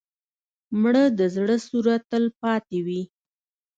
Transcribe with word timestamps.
مړه 0.81 1.03
د 1.19 1.19
زړه 1.35 1.55
سوره 1.67 1.95
تل 2.09 2.23
پاتې 2.41 2.77
وي 2.85 3.01